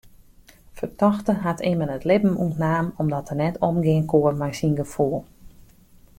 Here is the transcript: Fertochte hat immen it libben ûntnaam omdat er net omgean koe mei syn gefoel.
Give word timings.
Fertochte 0.77 1.43
hat 1.43 1.61
immen 1.71 1.91
it 1.97 2.05
libben 2.09 2.35
ûntnaam 2.45 2.87
omdat 3.01 3.29
er 3.31 3.37
net 3.43 3.61
omgean 3.69 4.03
koe 4.11 4.31
mei 4.41 4.53
syn 4.59 4.75
gefoel. 4.81 5.17